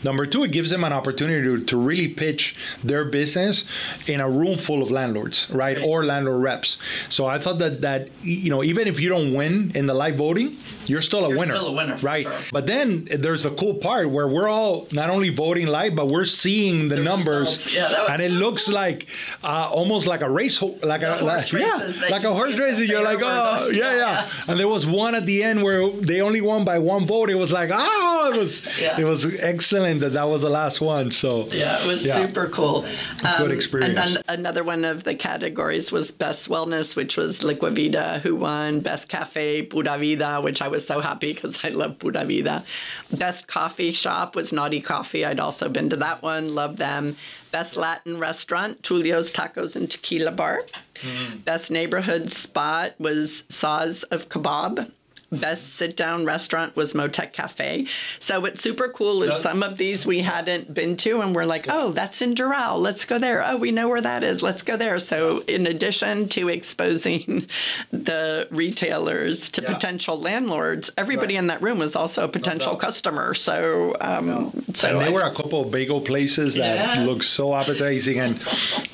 [0.03, 3.65] Number two, it gives them an opportunity to, to really pitch their business
[4.07, 5.79] in a room full of landlords, right?
[5.79, 6.79] Or landlord reps.
[7.09, 10.17] So I thought that, that, you know, even if you don't win in the live
[10.17, 11.55] voting, you're still a You're winner.
[11.57, 12.25] still a winner, right?
[12.27, 12.37] sure.
[12.53, 16.25] But then there's the cool part where we're all not only voting live, but we're
[16.25, 17.73] seeing the, The numbers.
[17.73, 19.07] Yeah, and it looks like
[19.45, 22.79] uh, almost like a race, ho- like a horse like, yeah, like a horse race.
[22.79, 24.29] you're like, oh, yeah, yeah, yeah.
[24.49, 27.31] And there was one at the end where they only won by one vote.
[27.31, 28.99] It was like, oh, it was, Yeah.
[29.01, 31.11] it was excellent that that was the last one.
[31.11, 32.15] So Yeah, it was Yeah.
[32.15, 32.85] super cool.
[33.25, 33.97] Um, experience.
[33.99, 38.81] And then another one of the categories was Best Wellness, which was Liquivida, who won
[38.81, 42.65] Best Cafe, Pura Vida, which I was so happy because I love Pura Vida.
[43.13, 45.25] Best Coffee Shop was Naughty Coffee.
[45.25, 47.17] I'd also been to that one, love them.
[47.53, 50.65] Best Latin Restaurant, Tulio's Tacos and Tequila Bar.
[50.97, 51.39] Mm-hmm.
[51.39, 54.91] Best Neighborhood Spot was Saws of Kebab.
[55.33, 57.87] Best sit down restaurant was Motec Cafe.
[58.19, 61.67] So what's super cool is some of these we hadn't been to, and we're like,
[61.71, 62.79] oh, that's in Doral.
[62.79, 63.43] Let's go there.
[63.47, 64.43] Oh, we know where that is.
[64.43, 64.99] Let's go there.
[64.99, 67.47] So in addition to exposing
[67.91, 69.73] the retailers to Yeah.
[69.73, 73.33] potential landlords, everybody in that room was also a potential customer.
[73.33, 77.07] So, um, so and there I- were a couple of bagel places that Yes.
[77.07, 78.39] looked so appetizing, and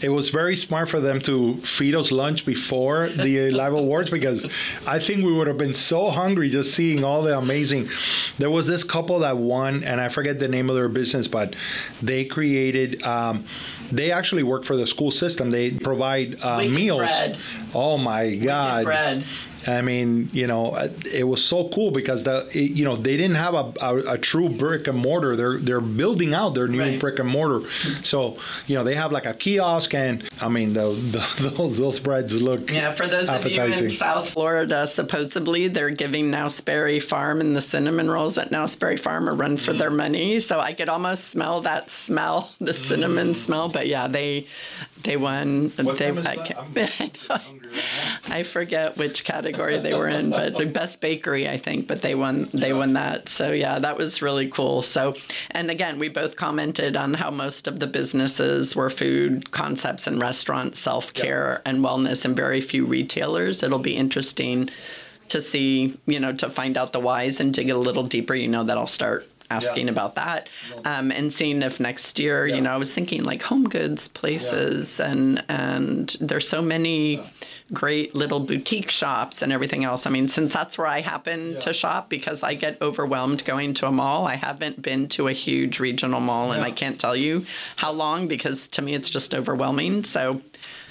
[0.00, 4.46] it was very smart for them to feed us lunch before the live awards because
[4.86, 7.88] I think we would have been so hungry just seeing all the amazing.
[8.38, 11.54] There was this couple that won, and I forget the name of their business, but
[12.02, 13.02] they created.
[13.02, 13.44] Um,
[13.90, 15.50] they actually work for the school system.
[15.50, 16.98] They provide uh, meals.
[16.98, 17.38] bread.
[17.74, 18.84] Oh my God!
[18.84, 19.24] bread.
[19.68, 20.74] I mean, you know,
[21.12, 24.48] it was so cool because the you know they didn't have a, a, a, true
[24.48, 25.36] brick and mortar.
[25.36, 26.98] They're they're building out their new right.
[26.98, 27.68] brick and mortar.
[28.02, 31.98] So you know they have like a kiosk, and I mean the, the those, those
[31.98, 32.92] breads look yeah.
[32.94, 33.72] For those appetizing.
[33.72, 38.50] of you in South Florida, supposedly they're giving Sperry Farm and the cinnamon rolls at
[38.70, 39.78] Sperry Farm a run for mm.
[39.78, 40.40] their money.
[40.40, 43.36] So I could almost smell that smell, the cinnamon mm.
[43.36, 43.68] smell.
[43.68, 44.46] But yeah, they
[45.02, 45.70] they won.
[45.76, 47.40] What they, I, I,
[48.38, 51.86] I, forget which category they were in, but the best bakery, I think.
[51.86, 52.48] But they won.
[52.52, 53.28] They won that.
[53.28, 54.82] So yeah, that was really cool.
[54.82, 55.14] So,
[55.50, 60.20] and again, we both commented on how most of the businesses were food concepts and
[60.20, 63.62] restaurants, self care and wellness, and very few retailers.
[63.62, 64.70] It'll be interesting
[65.28, 68.34] to see, you know, to find out the whys and dig a little deeper.
[68.34, 69.92] You know, that I'll start asking yeah.
[69.92, 70.48] about that
[70.84, 72.54] um, and seeing if next year yeah.
[72.54, 75.10] you know i was thinking like home goods places yeah.
[75.10, 77.22] and and there's so many
[77.72, 81.72] great little boutique shops and everything else i mean since that's where i happen to
[81.72, 85.80] shop because i get overwhelmed going to a mall i haven't been to a huge
[85.80, 87.44] regional mall and i can't tell you
[87.76, 90.40] how long because to me it's just overwhelming so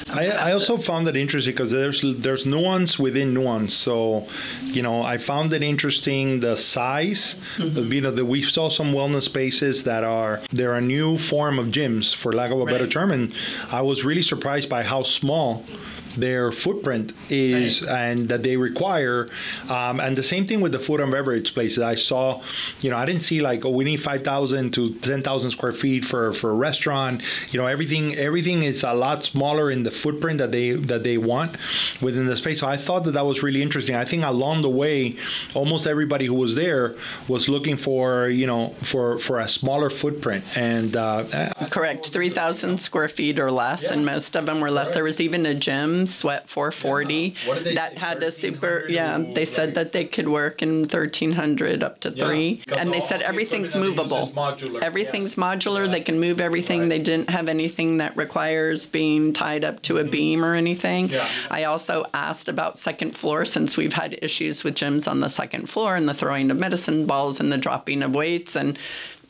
[0.10, 3.74] I, I also found it interesting because there's there's nuance within nuance.
[3.74, 4.28] So,
[4.62, 7.36] you know, I found it interesting the size.
[7.58, 7.92] Mm-hmm.
[7.92, 11.68] You know, that we saw some wellness spaces that are they're a new form of
[11.68, 12.72] gyms, for lack of a right.
[12.72, 13.34] better term, and
[13.72, 15.66] I was really surprised by how small
[16.15, 18.10] their footprint is right.
[18.10, 19.30] and that they require.
[19.70, 21.80] Um, and the same thing with the food and beverage places.
[21.80, 22.41] I saw,
[22.82, 26.34] you know, I didn't see like, oh, we need 5,000 to 10,000 square feet for,
[26.34, 27.22] for a restaurant.
[27.52, 31.17] You know, everything everything is a lot smaller in the footprint that they that they
[31.17, 31.56] want
[32.02, 32.60] within the space.
[32.60, 33.96] So I thought that that was really interesting.
[33.96, 35.15] I think along the way,
[35.54, 36.96] almost everybody who was there
[37.28, 40.43] was looking for, you know, for for a smaller footprint.
[40.56, 43.93] And uh, correct, 3,000 square feet or less, yeah.
[43.93, 44.91] and most of them were less.
[44.91, 47.60] There was even a gym Sweat 440 yeah.
[47.74, 52.12] that had a super yeah they said that they could work in 1300 up to
[52.12, 52.76] 3 yeah.
[52.76, 54.32] and they said everything's movable
[54.82, 55.91] everything's modular yeah.
[55.91, 56.89] they can move everything right.
[56.89, 60.12] they didn't have anything that requires being tied up to a mm-hmm.
[60.12, 61.10] beam or anything
[61.50, 65.70] I also asked about second floor since we've had issues with gyms on the second
[65.70, 68.78] floor and the throwing of medicine balls and the dropping of weights and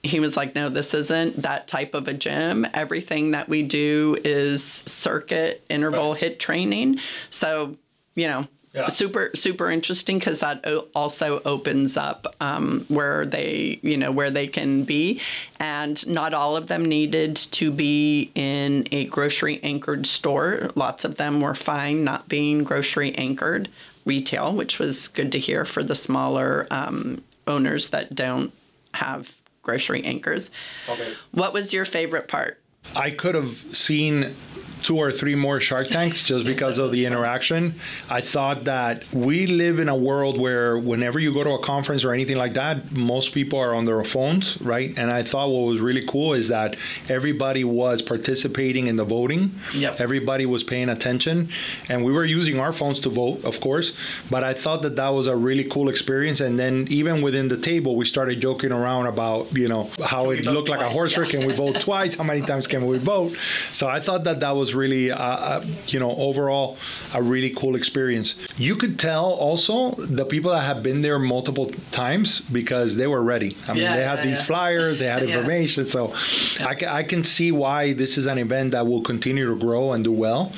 [0.07, 2.65] he was like, no, this isn't that type of a gym.
[2.73, 6.21] Everything that we do is circuit interval right.
[6.21, 6.99] HIIT training.
[7.29, 7.77] So,
[8.15, 8.87] you know, yeah.
[8.87, 14.47] super super interesting because that also opens up um, where they you know where they
[14.47, 15.21] can be
[15.59, 21.15] and not all of them needed to be in a grocery anchored store lots of
[21.15, 23.69] them were fine not being grocery anchored
[24.05, 28.53] retail which was good to hear for the smaller um, owners that don't
[28.93, 29.35] have
[29.67, 30.49] grocery anchors.
[30.87, 31.13] Okay.
[31.31, 32.61] What was your favorite part?
[32.95, 34.33] I could have seen
[34.81, 37.75] two or three more Shark Tanks just because of the interaction.
[38.09, 42.03] I thought that we live in a world where whenever you go to a conference
[42.03, 44.93] or anything like that, most people are on their phones, right?
[44.97, 46.75] And I thought what was really cool is that
[47.09, 49.51] everybody was participating in the voting.
[49.73, 49.99] Yep.
[49.99, 51.49] Everybody was paying attention,
[51.89, 53.93] and we were using our phones to vote, of course.
[54.29, 56.39] But I thought that that was a really cool experience.
[56.41, 60.45] And then even within the table, we started joking around about you know how it
[60.45, 61.29] looked like a horse race.
[61.31, 62.15] Can we vote twice?
[62.15, 63.35] How many times can we vote?
[63.73, 66.77] So I thought that that was really, uh, uh, you know, overall
[67.13, 68.35] a really cool experience.
[68.57, 73.23] You could tell also the people that have been there multiple times because they were
[73.23, 73.57] ready.
[73.67, 74.45] I mean, yeah, they had yeah, these yeah.
[74.45, 75.85] flyers, they had information.
[75.85, 76.13] So
[76.61, 79.93] I, can, I can see why this is an event that will continue to grow
[79.93, 80.51] and do well.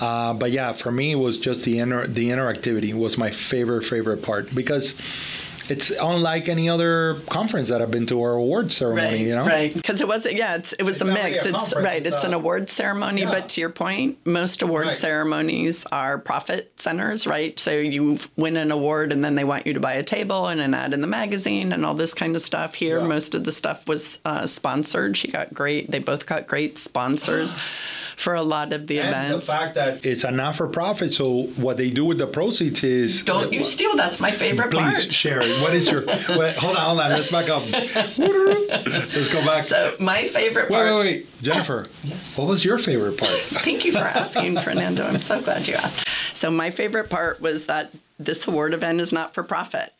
[0.00, 3.84] Uh, but yeah, for me, it was just the inter- the interactivity was my favorite
[3.84, 4.94] favorite part because
[5.68, 9.06] it's unlike any other conference that I've been to or award ceremony.
[9.06, 9.74] Right, you know, right?
[9.74, 11.44] Because it was yeah, it's, it was it's a mix.
[11.44, 12.04] A it's right.
[12.04, 13.30] It's, it's an award ceremony, yeah.
[13.30, 14.96] but to your point, most award right.
[14.96, 17.58] ceremonies are profit centers, right?
[17.58, 20.60] So you win an award, and then they want you to buy a table and
[20.60, 22.74] an ad in the magazine and all this kind of stuff.
[22.74, 23.06] Here, yeah.
[23.06, 25.16] most of the stuff was uh, sponsored.
[25.16, 25.90] She got great.
[25.90, 27.54] They both got great sponsors.
[28.16, 29.46] for a lot of the and events.
[29.46, 32.82] The fact that it's a not for profit, so what they do with the proceeds
[32.82, 33.94] is don't you steal.
[33.94, 34.94] That's my favorite please, part.
[34.94, 35.55] Please share it.
[35.62, 36.04] What is your?
[36.06, 37.10] wait, hold on, hold on.
[37.10, 37.62] Let's back up.
[37.70, 39.64] Let's go back.
[39.64, 40.84] So my favorite part.
[40.84, 41.88] Wait, wait, wait, Jennifer.
[42.02, 42.36] yes.
[42.36, 43.30] What was your favorite part?
[43.64, 45.06] Thank you for asking, Fernando.
[45.06, 46.06] I'm so glad you asked.
[46.34, 49.92] So my favorite part was that this award event is not for profit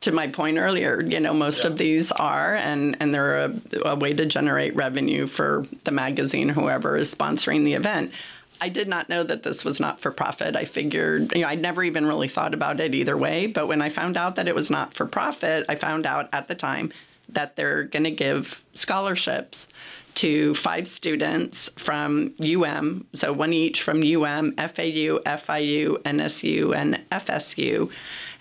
[0.00, 1.68] to my point earlier, you know, most yeah.
[1.68, 6.48] of these are, and, and they're a, a, way to generate revenue for the magazine,
[6.48, 8.12] whoever is sponsoring the event.
[8.60, 10.56] I did not know that this was not for profit.
[10.56, 13.46] I figured, you know, I'd never even really thought about it either way.
[13.46, 16.48] But when I found out that it was not for profit, I found out at
[16.48, 16.92] the time
[17.28, 19.66] that they're going to give scholarships
[20.14, 27.92] to five students from UM, so one each from UM, FAU, FIU, NSU, and FSU.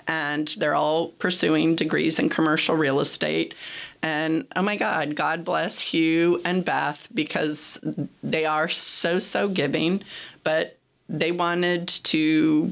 [0.07, 3.55] And they're all pursuing degrees in commercial real estate.
[4.05, 7.79] And oh my God, God bless Hugh and Beth because
[8.21, 10.03] they are so, so giving,
[10.43, 10.77] but
[11.09, 12.71] they wanted to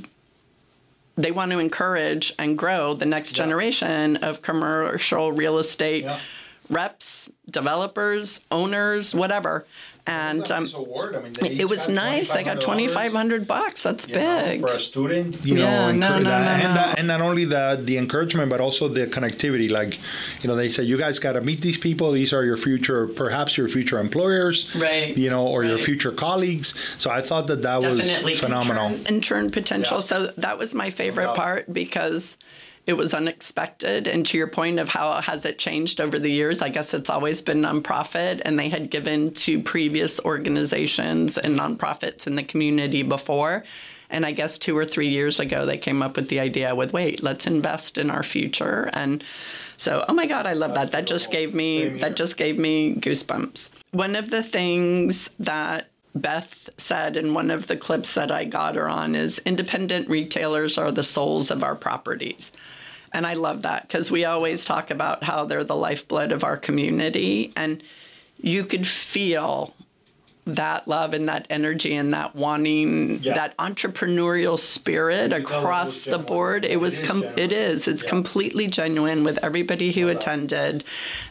[1.16, 3.38] they want to encourage and grow the next yeah.
[3.38, 6.20] generation of commercial real estate yeah.
[6.70, 9.66] Reps, developers, owners, whatever
[10.06, 10.70] and um.
[10.76, 12.32] I mean, it was nice.
[12.32, 13.84] They got twenty five hundred bucks.
[13.84, 15.46] That's big know, for a student.
[15.46, 18.50] You yeah, know, no, no, that, no, and, that, and not only the the encouragement,
[18.50, 19.70] but also the connectivity.
[19.72, 20.00] Like,
[20.42, 22.12] you know, they say you guys got to meet these people.
[22.12, 25.16] These are your future, perhaps your future employers, right?
[25.16, 25.70] You know, or right.
[25.70, 26.74] your future colleagues.
[26.98, 28.88] So I thought that that Definitely was phenomenal.
[28.92, 29.98] Intern, intern potential.
[29.98, 30.02] Yeah.
[30.02, 32.38] So that was my favorite part because
[32.86, 34.08] it was unexpected.
[34.08, 37.10] And to your point of how has it changed over the years, I guess it's
[37.10, 43.04] always been nonprofit, and they had given to previous organizations and nonprofits in the community
[43.04, 43.64] before.
[44.10, 46.94] And I guess two or three years ago, they came up with the idea with,
[46.94, 48.90] wait, let's invest in our future.
[48.94, 49.24] And
[49.78, 50.92] so, oh my God, I love that.
[50.92, 53.70] That just gave me that just gave me goosebumps.
[53.92, 58.76] One of the things that Beth said in one of the clips that I got
[58.76, 62.52] her on is independent retailers are the souls of our properties.
[63.12, 66.58] And I love that because we always talk about how they're the lifeblood of our
[66.58, 67.52] community.
[67.56, 67.84] And
[68.40, 69.74] you could feel
[70.46, 73.34] that love and that energy and that wanting yeah.
[73.34, 76.66] that entrepreneurial spirit across the board.
[76.66, 77.88] It was com- it is.
[77.88, 78.10] It's yeah.
[78.10, 80.84] completely genuine with everybody who attended.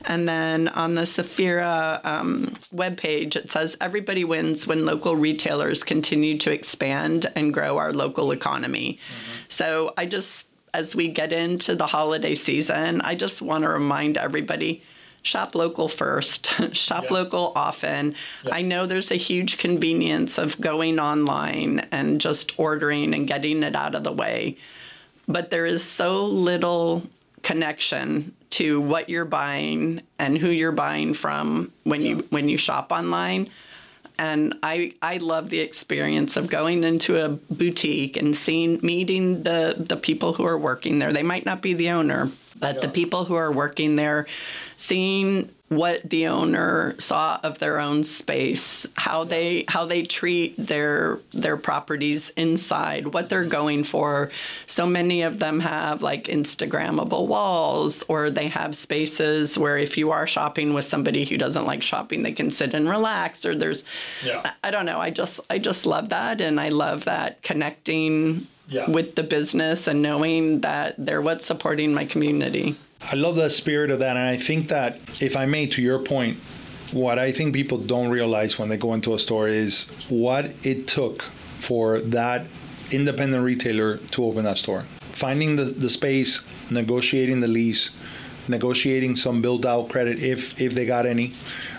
[0.07, 6.39] And then on the SFIRA um, webpage it says everybody wins when local retailers continue
[6.39, 8.99] to expand and grow our local economy.
[8.99, 9.45] Mm-hmm.
[9.49, 14.17] so i just as we get into the holiday season i just want to remind
[14.17, 14.83] everybody
[15.23, 17.13] shop local first, shop yeah.
[17.13, 18.15] local often.
[18.45, 18.55] Yeah.
[18.55, 23.77] I know there's a huge convenience of going online and just ordering and getting it
[23.77, 24.57] out of the way,
[25.27, 27.03] but there is so little
[27.43, 32.09] connection to what you're buying and who you're buying from when yeah.
[32.11, 33.49] you when you shop online.
[34.19, 39.75] And I, I love the experience of going into a boutique and seeing meeting the,
[39.79, 41.13] the people who are working there.
[41.13, 42.31] They might not be the owner,
[42.63, 42.81] but yeah.
[42.81, 44.27] the people who are working there,
[44.77, 51.19] seeing what the owner saw of their own space, how they how they treat their
[51.33, 54.31] their properties inside, what they're going for.
[54.67, 60.11] So many of them have like Instagrammable walls, or they have spaces where if you
[60.11, 63.45] are shopping with somebody who doesn't like shopping, they can sit and relax.
[63.45, 63.85] Or there's,
[64.25, 64.43] yeah.
[64.45, 65.01] I, I don't know.
[65.01, 68.91] I just I just love that, and I love that connecting yeah.
[68.91, 72.77] with the business and knowing that they're what's supporting my community.
[73.01, 74.17] I love the spirit of that.
[74.17, 76.37] And I think that, if I may, to your point,
[76.93, 80.87] what I think people don't realize when they go into a store is what it
[80.87, 81.23] took
[81.61, 82.47] for that
[82.91, 84.85] independent retailer to open that store.
[85.01, 87.91] Finding the, the space, negotiating the lease,
[88.49, 91.35] negotiating some build out credit if if they got any,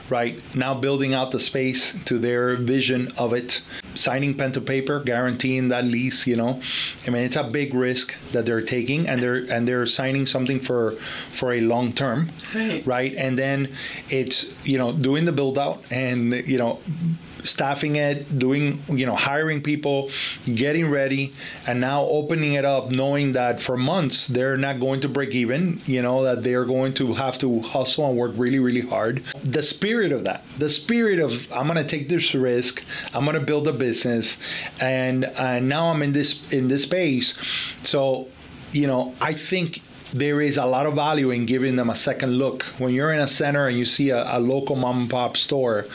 [0.09, 0.39] right?
[0.55, 3.61] Now building out the space to their vision of it,
[3.95, 6.28] signing pen to paper, guaranteeing that lease.
[6.28, 6.61] You know,
[7.05, 10.59] I mean, it's a big risk that they're taking, and they're and they're signing something
[10.59, 10.91] for
[11.32, 12.86] for a long term, right?
[12.86, 13.14] right?
[13.16, 13.70] And then
[14.09, 16.80] it's you know doing the build out and you know
[17.43, 20.09] staffing it, doing, you know, hiring people,
[20.45, 21.33] getting ready,
[21.67, 25.79] and now opening it up, knowing that for months they're not going to break even,
[25.85, 29.23] you know, that they're going to have to hustle and work really, really hard.
[29.43, 32.83] The spirit of that, the spirit of I'm going to take this risk,
[33.13, 34.37] I'm going to build a business,
[34.79, 35.21] and
[35.67, 37.37] now I'm in this in this space.
[37.83, 38.27] So,
[38.71, 39.81] you know, I think
[40.13, 42.63] there is a lot of value in giving them a second look.
[42.77, 45.87] When you're in a center and you see a, a local mom and pop store,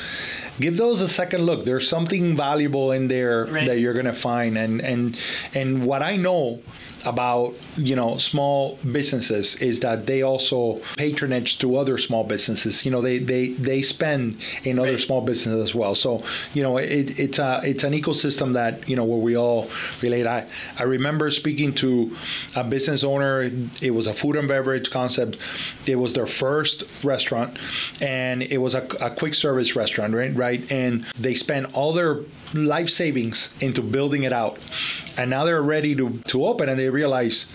[0.59, 1.65] give those a second look.
[1.65, 3.67] There's something valuable in there right.
[3.67, 4.59] that you're gonna find.
[4.59, 5.17] And and
[5.55, 6.61] and what I know
[7.09, 12.85] about you know small businesses is that they also patronage to other small businesses.
[12.85, 15.01] You know they they they spend in other right.
[15.01, 15.95] small businesses as well.
[15.95, 16.23] So
[16.55, 19.71] you know it, it's a it's an ecosystem that you know where we all
[20.03, 20.27] relate.
[20.27, 20.47] I
[20.79, 22.17] i remember speaking to
[22.57, 23.51] a business owner.
[23.81, 25.39] It was a food and beverage concept.
[25.87, 27.59] It was their first restaurant
[28.01, 30.71] and it was a, a quick service restaurant right right?
[30.71, 32.21] And they spent all their
[32.55, 34.59] life savings into building it out.
[35.17, 37.47] And now they're ready to, to open and they realize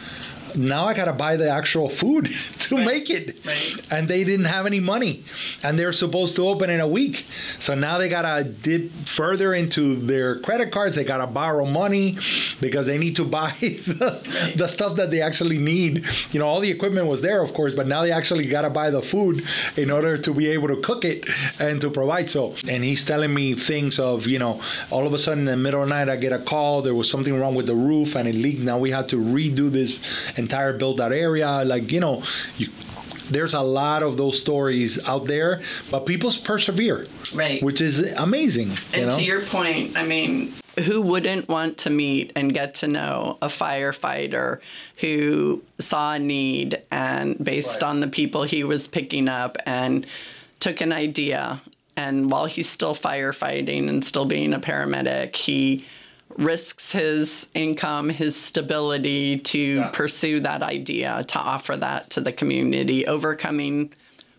[0.56, 2.26] now I got to buy the actual food
[2.60, 2.86] to Right.
[2.86, 3.38] make it.
[3.45, 3.76] Right.
[3.91, 5.24] And they didn't have any money.
[5.62, 7.26] And they're supposed to open in a week.
[7.60, 10.95] So now they got to dip further into their credit cards.
[10.95, 12.18] They got to borrow money
[12.60, 14.58] because they need to buy the, Right.
[14.58, 16.06] the stuff that they actually need.
[16.32, 18.70] You know, all the equipment was there, of course, but now they actually got to
[18.70, 19.43] buy the food
[19.78, 21.26] in order to be able to cook it
[21.60, 22.30] and to provide.
[22.30, 25.58] So, and he's telling me things of, you know, all of a sudden in the
[25.58, 26.82] middle of the night, I get a call.
[26.82, 28.60] There was something wrong with the roof and it leaked.
[28.62, 29.97] Now we had to redo this
[30.43, 31.63] entire build out area.
[31.65, 32.23] Like, you know,
[32.57, 32.67] you,
[33.29, 37.63] there's a lot of those stories out there, but people persevere, Right.
[37.63, 38.71] which is amazing.
[38.71, 39.17] you And know?
[39.17, 40.53] to your point, I mean,
[40.87, 44.59] who wouldn't want to meet and get to know a firefighter
[44.97, 47.89] who saw a need and based Right.
[47.89, 50.05] on the people he was picking up and
[50.59, 51.61] took an idea
[51.95, 55.85] and while he's still firefighting and still being a paramedic, he
[56.38, 59.88] risks his income, his stability to Yeah.
[59.93, 63.91] pursue that idea, to offer that to the community, overcoming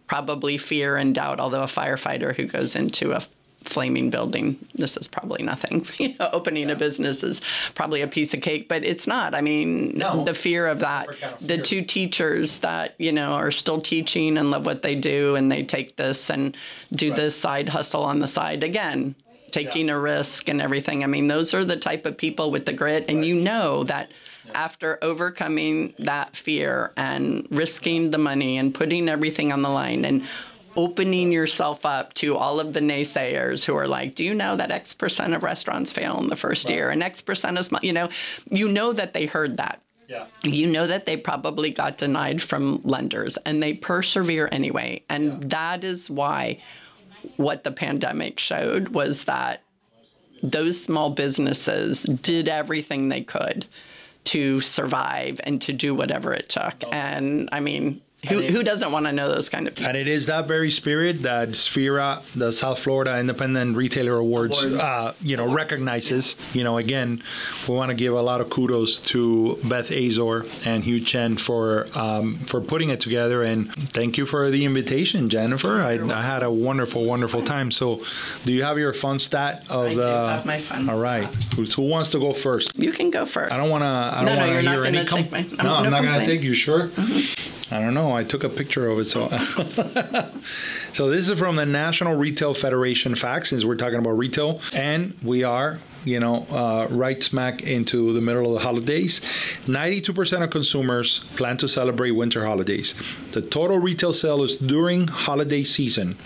[0.07, 1.40] probably fear and doubt.
[1.40, 3.22] Although a firefighter who goes into a
[3.62, 5.86] flaming building, this is probably nothing.
[5.99, 7.40] You know, opening a business is
[7.74, 9.34] probably a piece of cake, but it's not.
[9.34, 10.22] I mean, No.
[10.24, 11.07] the fear of that.
[11.18, 14.95] Kind of The two teachers that you know are still teaching and love what they
[14.95, 16.55] do, and they take this and
[16.92, 19.14] do this side hustle on the side again.
[19.55, 21.05] Taking a risk and everything.
[21.05, 24.11] I mean, those are the type of people with the grit, and you know that
[24.55, 30.26] after overcoming that fear and risking the money and putting everything on the line and
[30.76, 34.70] opening yourself up to all of the naysayers who are like, do you know that
[34.70, 38.09] X percent of restaurants fail in the first year and X percent is, you know,
[38.50, 39.80] you know that they heard that.
[40.09, 40.26] yeah.
[40.42, 45.02] You know that they probably got denied from lenders and they persevere anyway.
[45.09, 46.61] And that is why
[47.37, 49.62] what the pandemic showed was that
[50.43, 53.66] those small businesses did everything they could
[54.25, 56.75] to survive and to do whatever it took.
[56.93, 59.89] And I mean, who, who doesn't want to know those kind of people?
[59.89, 65.14] And it is that very spirit that SFIRA, the South Florida Independent Retailer Awards, uh,
[65.20, 66.37] you know, recognizes.
[66.53, 67.22] You know, again,
[67.68, 71.87] we want to give a lot of kudos to Beth Azor and Hugh Chen for
[71.95, 73.43] um, for putting it together.
[73.43, 75.81] And thank you for the invitation, Jennifer.
[75.83, 77.70] I, I had a wonderful, wonderful time.
[77.70, 78.01] So,
[78.45, 80.29] do you have your fun stat of I do the?
[80.29, 81.27] have my fun All right.
[81.57, 82.72] Who, who wants to go first?
[82.77, 83.53] You can go first.
[83.53, 83.87] I don't want to.
[83.87, 85.05] I don't no, want to not hear any.
[85.05, 86.43] gonna take my- no, no I'm not going to take.
[86.43, 86.91] You sure?
[87.71, 88.12] I don't know.
[88.12, 89.29] I took a picture of it, so.
[90.93, 95.17] so this is from the National Retail Federation fact, since we're talking about retail, and
[95.23, 99.23] we are, you know, uh, right smack into the middle of the holidays.
[99.67, 102.95] Ninety-two percent of consumers plan to celebrate winter holidays.
[103.33, 106.19] The total retail sales during holiday season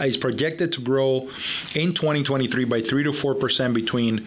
[0.00, 1.28] is projected to grow
[1.74, 4.26] in 2023 by 3 to 4 percent between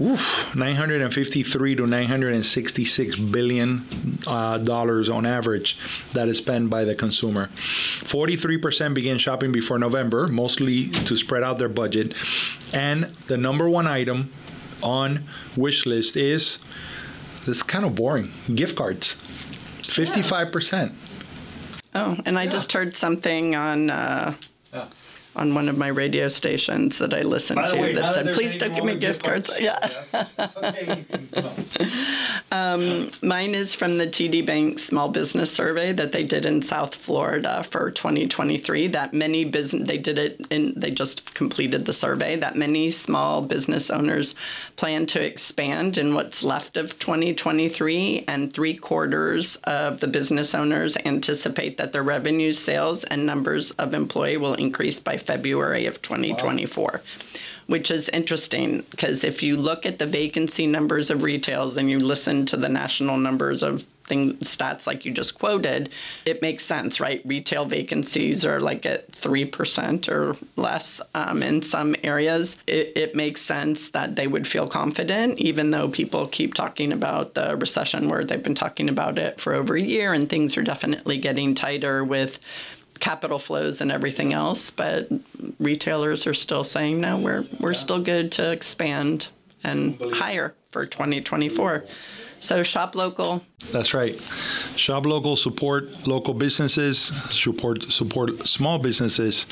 [0.00, 5.78] oof, 953 to 966 billion uh, dollars on average
[6.12, 7.46] that is spent by the consumer.
[8.04, 12.14] 43 percent begin shopping before november mostly to spread out their budget.
[12.72, 14.32] And the number one item
[14.82, 15.24] on
[15.56, 16.58] wish list is
[17.44, 19.16] this is kind of boring gift cards.
[19.84, 20.92] 55 percent.
[21.94, 24.34] Oh, and I just heard something on uh,
[25.36, 28.84] on one of my radio stations that I listened to that said, "Please don't give
[28.84, 29.78] me gift cards." Yeah.
[32.52, 36.94] Um, mine is from the TD Bank Small Business Survey that they did in South
[36.94, 38.86] Florida for 2023.
[38.86, 43.42] That many business they did it in they just completed the survey that many small
[43.42, 44.34] business owners
[44.76, 50.96] plan to expand in what's left of 2023 and 3 quarters of the business owners
[51.04, 57.02] anticipate that their revenues, sales and numbers of employee will increase by February of 2024
[57.66, 61.98] which is interesting because if you look at the vacancy numbers of retails and you
[61.98, 65.90] listen to the national numbers of things stats like you just quoted
[66.24, 67.22] it makes sense right?
[67.24, 72.56] Retail vacancies are like at 3% or less um, in some areas.
[72.68, 77.34] It, it makes sense that they would feel confident even though people keep talking about
[77.34, 80.62] the recession where they've been talking about it for over a year and things are
[80.62, 82.38] definitely getting tighter with
[83.00, 85.08] capital flows and everything else, but
[85.58, 89.28] retailers are still saying no, we're we're still good to expand
[89.64, 91.84] and hire for 2024.
[92.40, 93.42] So shop local.
[93.72, 94.20] That's right.
[94.76, 96.98] Shop local, support local businesses,
[97.30, 99.46] support support small businesses,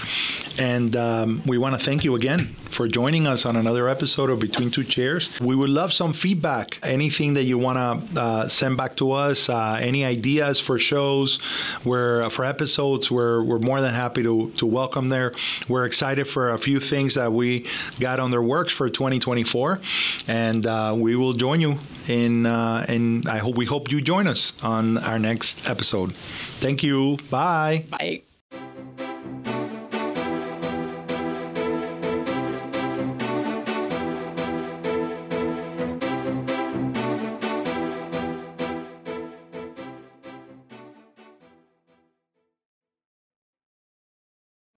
[0.58, 4.40] and um, we want to thank you again for joining us on another episode of
[4.40, 5.30] Between Two Chairs.
[5.40, 6.78] We would love some feedback.
[6.82, 11.38] Anything that you want to uh, send back to us, uh, any ideas for shows,
[11.84, 15.32] where for episodes, we're we're more than happy to to welcome there.
[15.66, 17.66] We're excited for a few things that we
[18.00, 19.80] got on their works for 2024,
[20.28, 22.44] and uh, we will join you in.
[22.44, 26.14] Uh, and I hope we hope you you join us on our next episode.
[26.60, 27.18] Thank you.
[27.30, 27.84] Bye.
[27.90, 28.33] Bye.